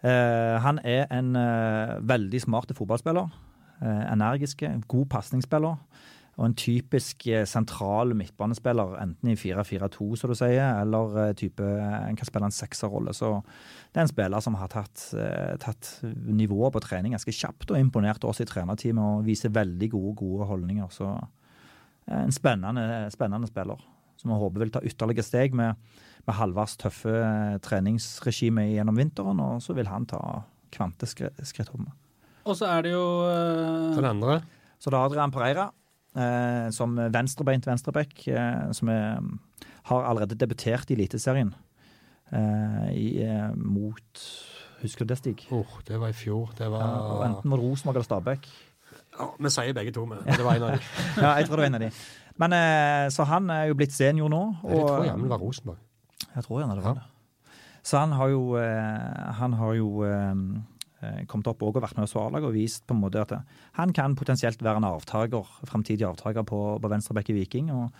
[0.03, 3.29] Eh, han er en eh, veldig smart fotballspiller.
[3.79, 5.77] Energisk, god pasningsspiller.
[6.39, 11.63] Og en typisk eh, sentral midtbanespiller, enten i 4-4-2, som du sier, eller eh, type
[11.63, 13.12] En kan spille en sekserrolle.
[13.15, 13.34] Så
[13.91, 17.80] det er en spiller som har tatt, eh, tatt nivået på trening ganske kjapt og
[17.80, 20.88] imponert oss i trenerteamet og viser veldig gode, gode holdninger.
[20.95, 21.10] Så
[22.10, 23.82] en spennende, spennende spiller.
[24.19, 25.75] som vi håper vil ta ytterligere steg med,
[26.28, 27.12] med Halvards tøffe
[27.63, 29.39] treningsregime gjennom vinteren.
[29.39, 31.88] Og så vil han ta kvanteskritt om.
[32.43, 33.06] Og så er det jo
[33.93, 34.41] for Den andre.
[34.80, 35.69] Så det er Adrian Pereira,
[36.74, 39.19] som venstrebeint venstreback, eh, som er,
[39.91, 41.54] har allerede debutert i Eliteserien
[42.34, 44.24] eh, i, eh, mot
[44.82, 45.41] Husker du det, Stig?
[45.52, 46.54] Oh, det var i fjor.
[46.58, 48.45] Det var Ja, enten var det Rosenborg eller Stabæk.
[49.19, 50.80] ja, Vi sier begge to, men det var en av de.
[51.22, 51.91] Ja, jeg tror det var en av de.
[52.39, 54.56] Men eh, Så han er jo blitt senior nå.
[54.63, 55.78] Jeg tror Og, jammen det var Rosenborg.
[56.36, 57.04] jeg tror gjerne det var det.
[57.84, 60.79] Så han har jo, eh, han har jo eh, eh,
[61.27, 63.31] kommet opp og vært med hos A-laget og vist på en måte at
[63.79, 67.71] han kan potensielt være en avtaker, fremtidig avtaker på, på venstrebekk i Viking.
[67.71, 67.91] og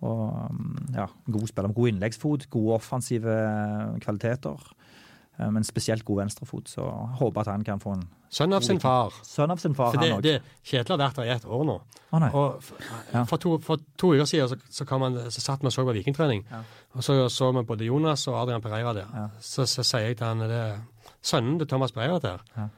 [0.00, 3.34] og mm, ja, god spiller med god innleggsfot, gode offensive
[4.00, 4.56] kvaliteter.
[5.38, 8.62] eh, Men spesielt god venstrefot, så jeg håper at han kan få en Sønn av
[8.62, 9.10] sin far.
[9.26, 10.22] sønn av sin far, For det, han òg.
[10.22, 11.80] det, Kjetil har vært der i ett år nå.
[12.12, 12.30] Å.
[12.32, 12.76] Og for,
[13.12, 13.24] Ja.
[13.24, 15.84] for, to, for to uker siden så, så, kom han, så satt vi og så
[15.84, 16.44] på vikingtrening.
[16.50, 16.62] Ja.
[16.94, 19.06] Og så så vi både Jonas og Adrian Pereira der.
[19.12, 19.28] Ja.
[19.40, 20.78] Så, så sier jeg til han det
[21.22, 22.42] sønnen til Thomas Pereira der.
[22.56, 22.68] Ja.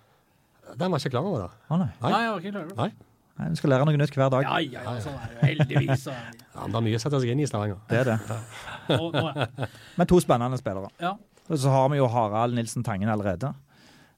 [0.78, 1.38] Den var jeg ikke klar over.
[1.46, 1.48] da.
[1.74, 1.88] Å nei.
[2.00, 2.10] Nei.
[2.10, 2.76] Nei, jeg var ikke klar over det.
[2.78, 3.08] Nei.
[3.38, 4.44] Nei, Du skal lære noe nytt hver dag.
[4.46, 5.48] Ja, ja, ja, sånn er det.
[5.48, 6.02] Heldigvis.
[6.06, 6.46] så er det.
[6.52, 7.78] Ja, men det er mye å sette seg inn i Stavanger.
[7.88, 8.38] Det er det.
[8.92, 9.68] Nå, nå, ja.
[9.98, 10.90] Men to spennende spillere.
[11.02, 11.14] Ja.
[11.48, 13.50] Og så har vi jo Harald Nilsen Tangen allerede.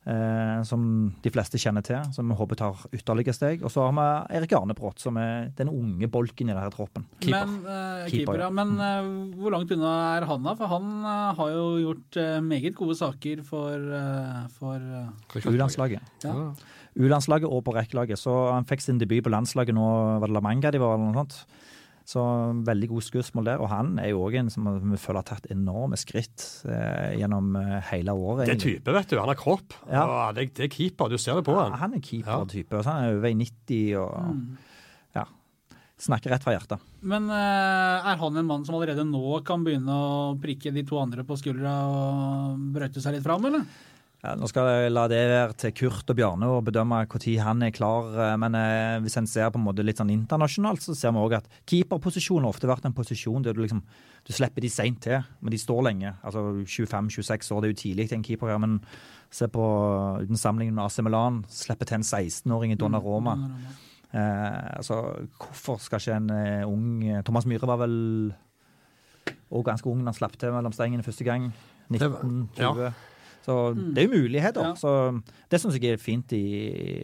[0.04, 0.82] Eh, som
[1.24, 3.62] de fleste kjenner til, som vi håper tar ytterligere steg.
[3.64, 7.06] Og så har vi Erik Arnebrott, som er den unge bolken i denne troppen.
[7.22, 7.46] Keeper.
[7.48, 8.50] Men, eh, Keeper, keeper, ja.
[8.52, 9.08] Men eh,
[9.40, 10.54] hvor langt unna er han da?
[10.60, 16.14] For han eh, har jo gjort eh, meget gode saker for, eh, for U-landslaget.
[16.26, 16.38] ja.
[16.94, 18.20] U-landslaget og på rekkelaget.
[18.20, 19.86] Så han fikk sin debut på landslaget nå,
[20.20, 21.40] var det La Manga de var, eller noe sånt.
[22.04, 22.20] Så
[22.68, 23.60] veldig gode skussmål der.
[23.64, 27.54] Og han er jo òg en som vi føler har tatt enorme skritt eh, gjennom
[27.56, 28.44] eh, hele året.
[28.50, 29.16] Det er type, vet du.
[29.22, 29.72] Han har kropp.
[29.88, 30.02] Ja.
[30.04, 31.08] Og det, det er keeper.
[31.08, 31.78] Du ser det på Ja, han.
[31.80, 32.82] han er keeper-type.
[32.84, 34.44] så Han er over i 90 og Mm.
[35.16, 35.24] ja,
[36.04, 36.84] snakker rett fra hjertet.
[37.00, 41.00] Men eh, er han en mann som allerede nå kan begynne å prikke de to
[41.00, 43.64] andre på skuldra og brøyte seg litt fram, eller?
[44.24, 47.62] Ja, nå skal jeg la det være til Kurt og Bjarne å bedømme når han
[47.66, 48.06] er klar.
[48.16, 51.20] eh, Men eh, hvis en ser på en måte litt sånn internasjonalt, så ser vi
[51.20, 53.82] òg at keeperposisjon har ofte vært en posisjon der du liksom
[54.24, 56.14] du slipper de seint til, men de står lenge.
[56.24, 58.78] Altså 25-26 år, det er jo tidlig til en keeper her, men
[59.30, 59.66] se på
[60.24, 63.34] uten sammenligning med AC Milan, slipper til en 16-åring i Donnaroma.
[64.14, 65.02] Eh, altså,
[65.36, 68.32] hvorfor skal ikke en eh, ung Thomas Myhre var vel
[69.52, 71.50] òg ganske ung da han slapp til mellom stengene første gang.
[72.56, 72.94] Det var-
[73.44, 73.46] 19-20.
[73.46, 74.70] Så det er jo muligheter.
[74.70, 74.74] Ja.
[74.78, 74.92] Så
[75.50, 76.44] det syns jeg er fint i,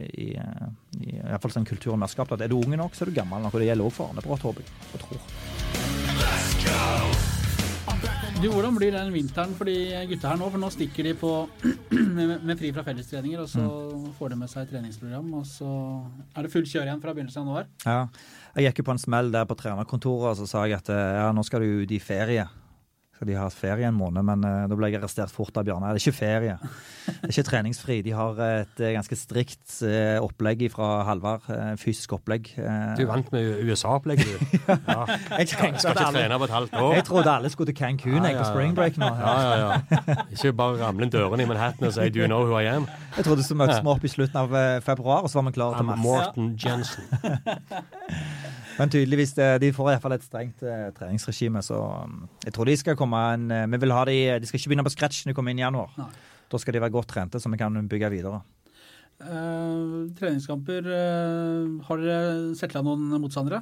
[0.09, 2.33] i, i, i hvert fall sånn kulturen vi har skapt.
[2.37, 3.55] At er du unge nok, så er du gammel nok.
[3.55, 4.79] Og det gjelder òg for Arnebrot, håper jeg.
[4.95, 5.21] Og tror.
[8.41, 9.75] Du, Hvordan blir den vinteren for de
[10.09, 10.47] gutta her nå?
[10.49, 11.31] For nå stikker de på
[12.17, 13.67] med, med fri fra fellestreninger, og så
[14.17, 15.29] får de med seg et treningsprogram.
[15.37, 15.69] Og så
[16.33, 17.69] er det fullt kjør igjen fra begynnelsen av januar.
[17.85, 17.99] Ja.
[18.57, 21.19] Jeg gikk jo på en smell der på trenerkontoret, og så sa jeg at eh,
[21.21, 22.49] ja, nå skal du ut i ferie.
[23.21, 25.93] Skal de ha ferie en måned, men uh, da ble jeg arrestert fort av Bjørnar.
[25.93, 26.55] Det er ikke ferie.
[27.05, 27.99] Det er ikke treningsfri.
[28.07, 31.45] De har et uh, ganske strikt uh, opplegg fra Halvard.
[31.53, 32.49] eh, fysisk opplegg.
[32.57, 32.95] eh.
[32.97, 34.57] Du vant med USA-opplegget, du.
[34.89, 35.05] Ja.
[35.37, 36.95] jeg skal, Skal ikke alle, trene på et halvt år.
[36.97, 39.07] jeg trodde alle skulle til Cancún jeg, på spring break nå.
[39.21, 40.17] Ja, ja, ja.
[40.33, 42.89] Ikke bare ramle inn dørene i Manhattan og si 'do you know who I am'?
[43.19, 45.59] Jeg trodde så møttes vi opp i slutten av eh, februar, og så var vi
[45.61, 46.01] klare til mars.
[46.09, 47.05] Morten Jensen.
[48.81, 52.77] Men tydeligvis, eh, de får iallfall et strengt eh, treningsregime, så um, jeg tror de
[52.81, 55.35] skal komme en eh, Vi vil ha de De skal ikke begynne på scratch når
[55.35, 55.93] de kommer inn i januar.
[56.01, 56.09] Nei.
[56.51, 58.41] Da skal de være godt trente, så vi kan bygge videre.
[59.21, 63.61] Uh, treningskamper uh, Har dere settla noen motstandere?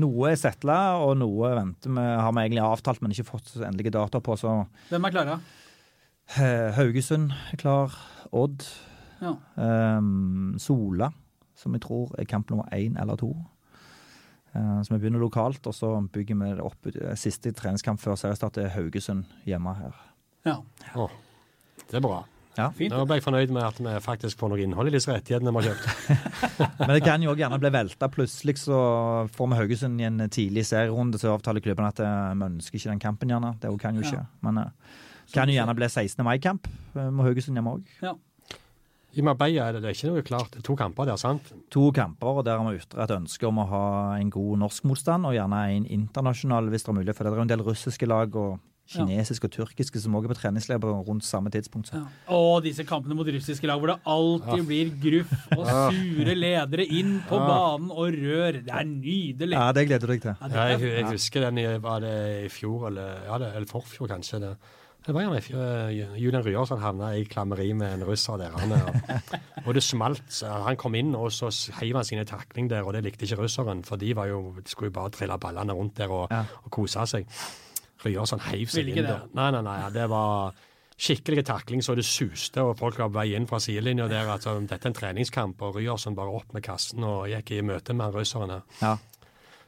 [0.00, 3.92] Noe er settla, og noe venter vi, har vi egentlig avtalt, men ikke fått endelige
[3.98, 4.36] data på.
[4.38, 4.54] Så
[4.88, 5.38] Hvem er klare?
[6.38, 7.96] eh, Haugesund er klar.
[8.32, 8.62] Odd.
[9.18, 9.34] Ja.
[9.58, 11.10] Um, Sola,
[11.58, 13.32] som jeg tror er kamp nummer én eller to.
[14.54, 16.88] Eh, så vi begynner lokalt, og så bygger vi det opp.
[16.92, 19.94] Eh, Siste treningskamp før seriestart er Haugesund hjemme her.
[20.48, 20.58] ja.
[20.96, 21.10] Oh,
[21.88, 22.22] det er bra.
[22.58, 22.70] Ja.
[22.74, 22.90] Fint.
[22.90, 25.60] Nå ble jeg fornøyd med at vi faktisk får noe innhold i disse rettighetene vi
[25.62, 25.84] har kjøpt.
[26.80, 28.08] Men det kan jo også gjerne bli velta.
[28.10, 28.78] Plutselig så
[29.36, 32.90] får vi Haugesund i en tidlig serierunde, så avtaler klubben at eh, vi ønsker ikke
[32.96, 33.52] den kampen, gjerne.
[33.62, 34.24] Det kan jo ikke.
[34.42, 36.24] Men det kan jo gjerne bli 16.
[36.26, 36.66] mai-kamp
[36.98, 37.94] med Haugesund hjemme òg.
[39.18, 40.52] I Marbella er det, det er ikke noe klart.
[40.54, 41.50] Det er To kamper der, sant?
[41.74, 43.84] To kamper, og der har vi ytra et ønske om å ha
[44.20, 47.14] en god norsk motstand, og gjerne en internasjonal hvis det er mulig.
[47.18, 49.02] For det er jo en del russiske lag og Ja.
[49.04, 51.90] kinesiske og turkiske som også er på treningsleir rundt samme tidspunkt.
[51.90, 51.98] Så.
[51.98, 52.06] Ja.
[52.32, 57.18] Og disse kampene mot russiske lag hvor det alltid blir gruff og sure ledere inn
[57.28, 58.62] på banen og rør.
[58.64, 59.52] Det er nydelig.
[59.52, 60.36] Ja, det gleder du deg til.
[60.40, 63.50] Ja, Ja, er- jeg, jeg husker den i, var det i fjor, eller, ja, det,
[63.56, 64.40] eller forfjor kanskje.
[64.40, 64.56] Det.
[65.08, 68.52] Det var gjerne uh, Julian Ryerson havna i klammeri med en russer der.
[68.60, 69.22] Han, og,
[69.66, 70.42] og det smalt.
[70.44, 73.80] Han kom inn, og så heiv han sine takling der, og det likte ikke russeren.
[73.88, 76.42] For de, var jo, de skulle jo bare trille ballene rundt der og, Ja.
[76.60, 77.24] og kose seg.
[78.04, 79.24] Ryerson heiv seg inn der.
[79.32, 79.78] Nei, nei, nei.
[79.96, 80.52] Det var
[80.98, 84.28] skikkelig takling så det suste, og folk var på vei inn fra sidelinja der.
[84.28, 87.96] Altså, dette er en treningskamp, og Ryerson bare opp med kassen og gikk i møte
[87.96, 88.66] med russeren her.
[88.82, 88.96] Ja.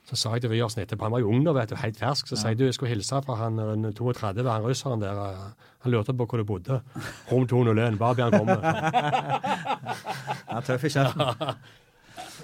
[0.08, 2.26] Så sa jeg til Ryersen etterpå, han var jo ung da, vet du, helt fersk,
[2.30, 5.18] så sa jeg du, jeg skulle hilse fra han eh, 32, han russeren der.
[5.28, 6.80] eh, Han lurte på hvor du bodde.
[7.30, 8.56] Rom 201, bare be han komme.
[10.50, 11.54] Ja, tøff i kjeften.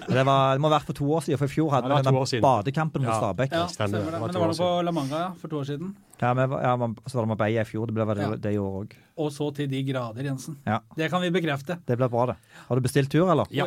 [0.07, 1.95] Det, var, det må ha vært for to år siden, for i fjor hadde vi
[1.97, 3.17] ja, den badekampen mot Ja.
[3.19, 3.51] Stabæk.
[3.55, 3.97] Ja, stemmer.
[3.97, 4.11] det.
[4.13, 5.95] Det Men det var det på La Manga ja, for to år siden.
[6.21, 6.71] Ja, men, ja,
[7.05, 7.85] så var det Marbella i fjor.
[7.89, 8.35] Det ble det, Ja.
[8.45, 8.93] det i år òg.
[9.17, 10.57] Og så til de grader, Jensen.
[10.65, 10.79] Ja.
[10.95, 11.79] Det kan vi bekrefte.
[11.85, 12.35] Det blir bra, det.
[12.67, 13.45] Har du bestilt tur, eller?
[13.51, 13.65] Ja.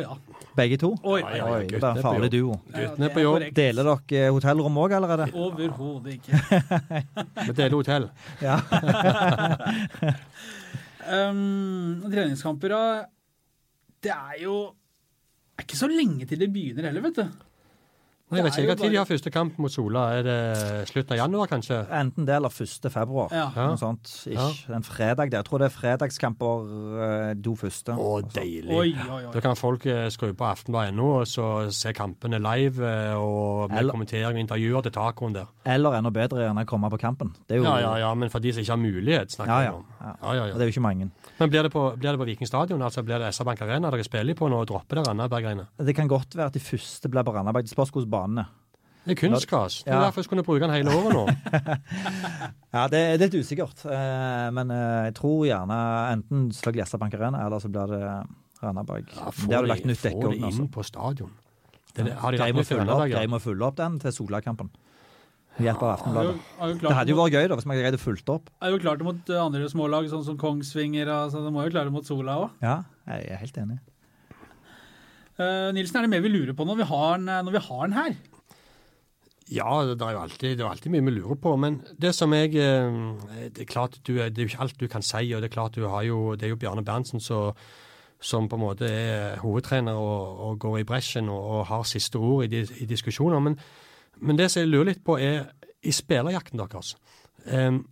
[0.55, 0.95] Begge to?
[1.03, 2.57] Oi, Ja, ja, oi, Oi, det er en farlig duo.
[2.71, 3.47] Guttene på jobb.
[3.55, 5.29] Deler dere hotellrom òg, eller er det?
[5.35, 6.39] Overhodet ikke.
[7.47, 8.09] Vi deler hotell.
[8.41, 8.59] Ja.
[11.11, 13.05] Um, treningskamper, da.
[14.05, 14.53] Det er jo
[15.61, 17.50] er ikke så lenge til det begynner heller, vet du.
[18.31, 20.03] Nei, jeg vet ikke hva tid de bare- har første kamp mot Sola.
[20.17, 21.81] Er det slutten av januar, kanskje?
[21.91, 22.89] Enten det eller 1.
[22.89, 23.27] februar.
[23.31, 23.51] Ja.
[23.55, 23.67] Ja.
[23.67, 24.07] Noe sånt.
[24.31, 25.41] Ikke en fredag der.
[25.41, 27.95] Jeg tror det er fredagskamper do første.
[27.97, 28.71] Å, deilig.
[28.71, 29.31] Oi, oi, oi.
[29.33, 33.79] Da kan folk eh, skru på aftenbladet.no og så se kampene live eh, og med
[33.79, 35.47] Eller- kommentering og intervjuer til tacoen der.
[35.65, 37.33] Eller enda bedre å komme på kampen.
[37.47, 39.61] Det er jo, Ja, ja, ja, men for de som ikke har mulighet, snakker Ja,
[39.63, 39.73] ja.
[39.73, 39.85] om.
[40.01, 40.15] Ja.
[40.21, 40.53] Ja, ja, Og ja.
[40.57, 41.11] Det er jo ikke mange.
[41.39, 43.89] Men blir det på, blir det på Viking stadion, altså blir det SR Bank Arena
[43.91, 45.67] dere spiller på nå og dropper det Randaberg-greiene?
[45.77, 47.63] Det kan godt være at de første blir på Randaberg.
[47.63, 48.49] Det spørs hvordan banen er.
[49.01, 49.79] Det er kunstgras.
[49.81, 50.01] Det er Ja.
[50.05, 51.23] derfor jeg skulle bruke den hele året nå.
[52.71, 53.81] Ja, det, det er litt usikkert.
[53.89, 55.79] Eh, men eh, jeg tror gjerne
[56.13, 58.01] enten slag Gjessa Bank Arena, eller så blir det
[58.61, 59.09] Randaberg.
[59.17, 60.61] Ja, det har du lagt nytt dekke få det Altså.
[60.61, 61.33] inn på stadion.
[61.91, 62.61] Det, det, har de Greier vi
[63.35, 64.69] å følge opp, den til Sola-kampen?
[65.57, 66.35] Ved hjelp av Aftenbladet.
[66.61, 68.45] jo Det hadde jo vært gøy da, hvis man greide å fulgt opp.
[68.63, 71.09] Er jo klart det mot eh, andre smålag, sånn som Kongsvinger.
[71.11, 72.53] Altså, det må jo klare det mot Sola òg.
[72.63, 72.77] Ja,
[73.09, 73.81] jeg er helt enig.
[75.75, 77.97] Nilsen, er det mer vi lurer på når vi har den, når vi har den
[77.97, 78.15] her?
[79.51, 81.55] Ja, det er jo alltid, det er alltid mye vi lurer på.
[81.59, 84.87] Men det som jeg eh, Det er klart du, det er jo ikke alt du
[84.87, 85.33] kan si.
[85.33, 87.51] og Det er klart du har jo, det er jo Bjarne Berntsen så,
[88.21, 92.15] som på en måte er hovedtrener og, og går i bresjen og, og har siste
[92.15, 93.39] ord i, de, i diskusjoner.
[93.39, 93.59] Men,
[94.17, 95.51] men det som jeg lurer litt på, er
[95.83, 96.95] i spillerjakten deres.
[97.51, 97.83] Um,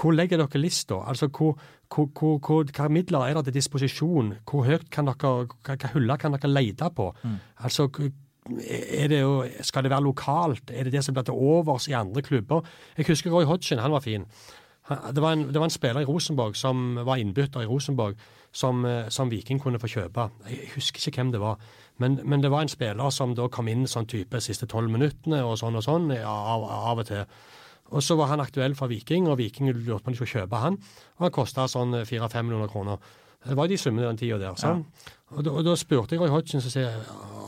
[0.00, 1.02] hvor legger dere lista?
[1.06, 1.58] Altså, hvor,
[1.94, 4.34] hvor, hvor, hvor, hva midler er det til disposisjon?
[4.50, 7.12] Hvor høyt kan dere, hva, huller kan dere lete på?
[7.62, 7.88] Altså,
[8.90, 10.70] er det jo, skal det være lokalt?
[10.74, 12.66] Er det det som blir til overs i andre klubber?
[12.98, 14.26] Jeg husker Roy Hodgson, han var fin.
[14.84, 18.18] Det var, en, det var en spiller i Rosenborg som var innbytter i Rosenborg,
[18.52, 20.28] som, eh, som Viking kunne få kjøpe.
[20.50, 21.56] Jeg husker ikke hvem det var,
[21.98, 25.40] men, men det var en spiller som da kom inn sånn type siste tolv minuttene
[25.44, 27.24] og sånn og sånn, av, av og til.
[27.92, 30.60] Og så var han aktuell for Viking, og Viking lurte på om de skulle kjøpe
[30.62, 30.78] han.
[31.18, 33.12] Og han kosta sånn fire-fem millioner kroner.
[33.44, 34.56] Det var de summene den tida der.
[34.56, 34.74] Ja.
[35.34, 36.94] Og, da, og da spurte jeg Roy Hodgson så sier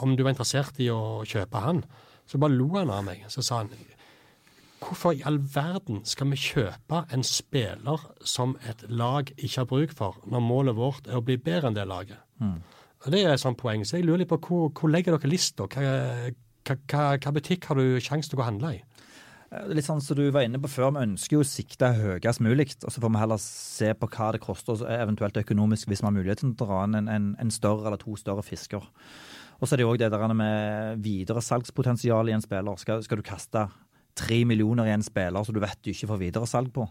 [0.04, 1.80] om du var interessert i å kjøpe han.
[2.28, 3.24] Så bare lo han av meg.
[3.32, 3.72] Så sa han
[4.86, 9.94] hvorfor i all verden skal vi kjøpe en spiller som et lag ikke har bruk
[9.96, 12.20] for, når målet vårt er å bli bedre enn det laget?
[13.06, 13.84] Og Det er et sånt poeng.
[13.86, 15.64] Så jeg lurer litt på hvor, hvor legger dere lista?
[15.64, 16.30] Hva,
[16.66, 18.82] hva, hva butikk har du sjanse til å gå og handle i?
[19.52, 22.40] Eh, Litt sånn som du var inne på før, Vi ønsker jo å sikte høyest
[22.40, 22.74] mulig.
[22.84, 26.12] og Så får vi heller se på hva det koster eventuelt økonomisk hvis vi har
[26.12, 28.82] muligheten til å dra inn en, en, større eller to større fisker.
[29.60, 32.76] Og så er det òg det der med videre salgspotensial i en spiller.
[32.76, 33.68] Skal, skal du kaste
[34.16, 36.86] tre millioner i en spiller som du vet du ikke får videre salg på?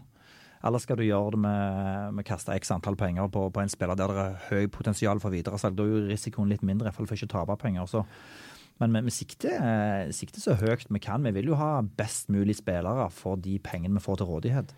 [0.64, 3.94] Eller skal du gjøre det med, med kaste x antall penger på, på en spiller
[3.94, 5.76] der det er høy potensial for videresalg?
[5.76, 7.86] Da er jo risikoen litt mindre, i hvert fall for ikke å tape penger.
[7.86, 8.02] Så
[8.82, 11.24] men vi, sikter, eh, sikter så høyt vi kan.
[11.24, 14.74] Vi vil jo ha best mulig spillere for de pengene vi får til rådighet.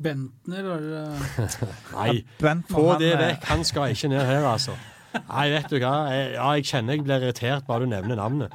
[0.00, 1.02] Bentner det
[1.98, 3.46] Nei, Bentner, få det eh, vekk.
[3.52, 4.74] Han skal ikke ned her, altså.
[5.14, 5.94] Nei, vet du hva.
[6.10, 8.54] Jeg, ja, jeg kjenner jeg blir irritert bare du nevner navnet.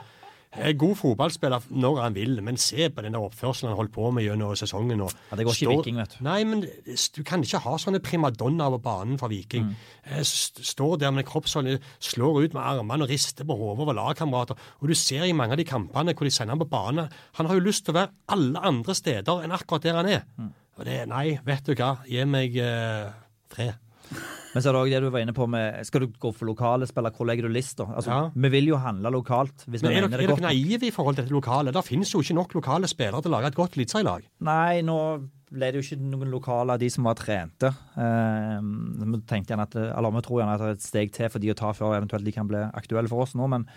[0.56, 4.08] Er god fotballspiller når han vil, men se på den der oppførselen han holdt på
[4.16, 5.02] med gjennom sesongen.
[5.04, 6.24] Og Ja, det går ikke i Viking, vet du.
[6.24, 9.72] Nei, men du kan ikke ha sånne primadonnaer på banen for Viking.
[9.72, 9.76] Mm.
[10.16, 14.56] Eh, Står der med kroppsholdet, slår ut med armene og rister på hodet over lagkamerater.
[14.82, 17.46] Og du ser i mange av de kampene hvor de sender ham på banen, han
[17.50, 20.24] har jo lyst til å være alle andre steder enn akkurat der han er.
[20.38, 20.54] Mm.
[20.76, 23.12] Og det, nei, vet du hva, gi meg eh,
[23.52, 23.76] fred.
[24.56, 26.48] Men så er det også det du var inne på med Skal du gå for
[26.48, 27.84] lokale spillere, hvor legger du lista?
[27.92, 28.30] Altså, Ja.
[28.34, 29.66] Vi vil jo handle lokalt.
[29.68, 30.42] hvis vi Men er mener det er er godt.
[30.46, 31.74] dere naive i forhold til dette lokale?
[31.76, 34.24] Det finnes jo ikke nok lokale spillere til å lage et godt eliteserielag.
[34.48, 34.98] Nei, nå
[35.52, 37.68] ble det jo ikke noen lokale av de som var trente.
[38.00, 41.30] Eh, vi tenkte gjerne at, eller vi tror gjerne at det er et steg til
[41.30, 43.48] for de å ta før eventuelt de kan bli aktuelle for oss nå.
[43.52, 43.68] Men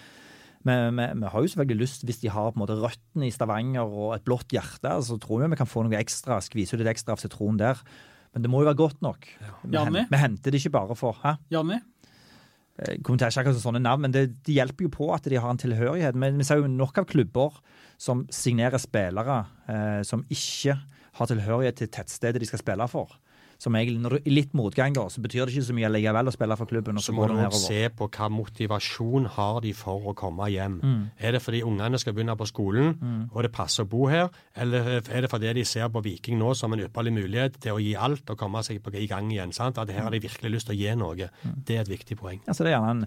[0.64, 0.74] vi,
[1.20, 4.14] vi har jo selvfølgelig lyst, hvis de har på en måte røttene i Stavanger og
[4.16, 7.14] et blått hjerte, så tror vi vi kan få noe ekstra, skvise ut litt ekstra
[7.14, 7.78] av sitron der.
[8.34, 9.26] Men det må jo være godt nok.
[9.64, 11.36] Vi, hen- vi henter det ikke bare for hæ?
[11.54, 11.78] Janni?
[12.78, 15.50] Jeg kommenterer ikke akkurat sånne navn, men det, det, hjelper jo på at de har
[15.50, 16.14] en tilhørighet.
[16.14, 17.56] Men vi ser jo nok av klubber
[17.98, 20.76] som signerer spillere eh, som ikke
[21.18, 23.16] har tilhørighet til tettstedet de skal spille for.
[23.58, 26.34] Som egentlig, når du er litt motganger, så betyr det ikke så mye likevel å
[26.34, 27.00] spille for klubben.
[27.02, 30.46] Så så må du det også se på hva motivasjon har de for å komme
[30.52, 30.76] hjem.
[30.78, 31.00] Mm.
[31.18, 32.94] Er det fordi ungene skal begynne på skolen,
[33.32, 36.54] og det passer å bo her, eller er det fordi de ser på Viking nå
[36.54, 39.52] som en ypperlig mulighet til å gi alt og komme seg på, i gang igjen?
[39.56, 39.78] sant?
[39.82, 41.30] At her har de virkelig lyst til å gi noe.
[41.66, 42.38] Det er et viktig poeng.
[42.46, 43.06] Ja, så det er gjerne en,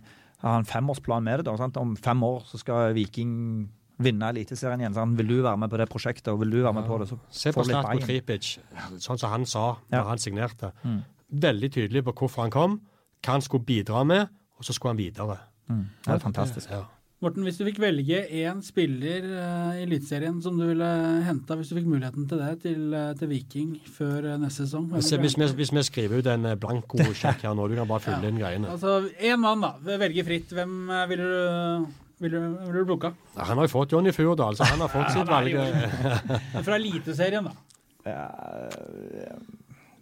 [0.52, 1.48] en femårsplan med det.
[1.48, 1.80] da, sant?
[1.80, 3.70] Om fem år så skal Viking
[4.04, 4.94] vinne Eliteserien igjen.
[4.98, 7.10] Sånn, Vil du være med på det prosjektet, og vil du være med på det,
[7.10, 8.06] så Se på Slatko buy-in.
[8.08, 8.58] Tripic,
[9.00, 10.04] sånn som han sa da Ja.
[10.10, 10.72] han signerte.
[10.84, 11.04] Mm.
[11.32, 12.80] Veldig tydelig på hvorfor han kom,
[13.24, 15.38] hva han skulle bidra med, og så skulle han videre.
[15.70, 15.86] Mm.
[16.06, 16.70] Det er fantastisk.
[16.70, 16.84] Ja.
[17.22, 20.88] Morten, hvis du fikk velge én spiller eh, i Eliteserien som du ville
[21.24, 24.88] henta, hvis du fikk muligheten til det, til, eh, til Viking før eh, neste sesong
[24.90, 28.02] Hvis, hvis, vi, hvis vi skriver ut en eh, blanko-sjekk her nå, du kan bare
[28.08, 28.30] fylle Ja.
[28.34, 28.72] inn greiene.
[28.74, 29.76] Altså, én mann, da.
[30.02, 30.50] Velge fritt.
[30.50, 30.74] Hvem
[31.14, 31.86] ville du,
[32.22, 33.12] ville, du- ville du plukke?
[33.36, 35.58] Ja, Han har jo fått Johnny Furdal, så han har fått sitt valg.
[36.66, 37.54] Fra Eliteserien, da.
[38.06, 38.28] Ja,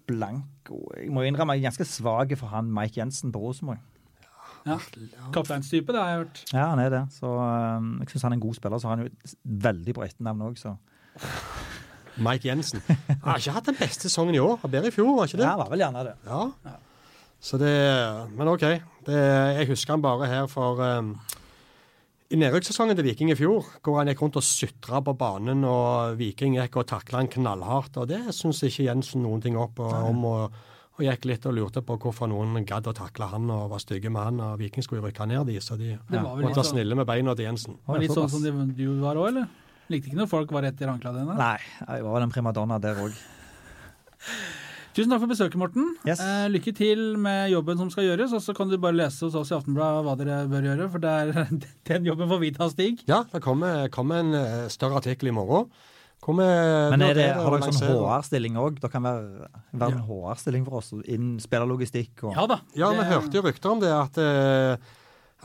[0.10, 3.80] Blanco Jeg må innrømme jeg er ganske svak for han Mike Jensen på Rosenborg.
[4.68, 4.78] Ja.
[5.34, 6.42] Kapteinstype, det har jeg hørt.
[6.54, 7.02] Ja, han er det.
[7.16, 8.82] Så um, jeg syns han er en god spiller.
[8.82, 9.36] Så har han jo et
[9.68, 10.76] veldig bra etternavn òg, så
[12.20, 12.82] Mike Jensen.
[12.90, 14.58] Han har ikke hatt den beste sesongen i år.
[14.64, 15.46] Han bedre i fjor, var ikke det?
[15.48, 16.16] Ja, han var vel gjerne det.
[16.28, 16.76] Ja.
[17.40, 17.72] Så det
[18.36, 18.66] Men OK.
[19.08, 19.20] Det,
[19.62, 21.14] jeg husker han bare her for um,
[22.30, 26.18] I nedrykkssesongen til Viking i fjor, hvor han gikk rundt og sutra på banen, og
[26.20, 29.96] Viking gikk og takla han knallhardt, og det syns ikke Jensen noen ting opp og,
[30.12, 30.28] om.
[30.30, 30.60] og
[31.00, 34.12] og gikk litt og lurte på hvorfor noen gadd å takle han og var stygge
[34.12, 34.42] med han.
[34.44, 37.08] og Viking skulle jo rykke ned de, så de Det måtte være sånn, snille med
[37.08, 37.78] beina til Jensen.
[37.88, 38.44] var litt sånn som
[38.76, 39.48] du var òg, eller?
[39.90, 41.36] Likte ikke når folk var rett i dine?
[41.40, 41.56] Nei,
[41.88, 43.16] jeg var vel en primadonna der òg.
[44.98, 45.92] Tusen takk for besøket, Morten.
[46.08, 46.20] Yes.
[46.24, 48.34] Eh, lykke til med jobben som skal gjøres.
[48.36, 51.04] Og så kan du bare lese hos oss i Aftenbladet hva dere bør gjøre, for
[51.04, 51.54] det er,
[51.92, 53.06] den jobben får vi ta, Stig.
[53.10, 55.70] Ja, det kommer, kommer en eh, større artikkel i morgen.
[56.20, 58.82] Kommer, Men er det, har dere sånn HR-stilling òg?
[58.84, 62.58] Det kan være, være en HR-stilling for oss innen spillerlogistikk og Ja da.
[62.76, 64.76] Ja, vi det- hørte jo rykter om det, at, eh,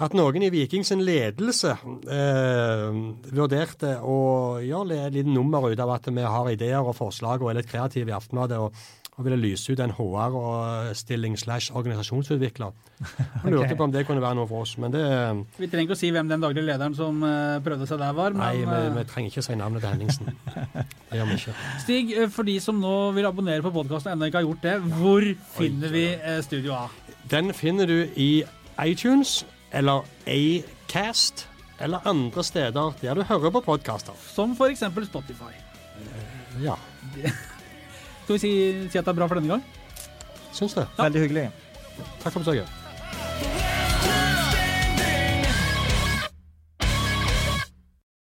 [0.02, 1.76] at noen i Vikings ledelse
[2.10, 2.98] eh,
[3.30, 4.18] vurderte å
[4.66, 7.70] gjøre et lite nummer ut av at vi har ideer og forslag og er litt
[7.70, 8.74] kreative i Aftenbladet, og,
[9.14, 12.72] og ville lyse ut en HR-stilling slash organisasjonsutvikler.
[13.44, 15.04] Og lurte på om det kunne være noe for oss, men det
[15.58, 18.34] Vi trenger ikke å si hvem den daglige lederen som eh, prøvde seg der var.
[18.34, 20.34] Nei, Men vi, eh, vi trenger ikke å si navnet til Henningsen.
[21.14, 21.56] Det gjør vi ikke.
[21.84, 24.66] Stig, eh, for de som nå vil abonnere på podkasten og ennå ikke har gjort
[24.66, 26.84] det, hvor finner vi eh, Studio A?
[27.30, 28.30] Den finner du i
[28.82, 31.46] iTunes eller Acast
[31.78, 34.18] eller andre steder der du hører på podkaster.
[34.34, 34.82] Som f.eks.
[35.06, 35.54] Spotify.
[36.62, 36.74] Ja,
[38.24, 38.52] Skal vi si,
[38.88, 39.64] si at det er bra for denne gang?
[40.54, 40.86] syns det.
[40.98, 41.50] Veldig hyggelig.
[42.22, 42.83] Takk for besøket.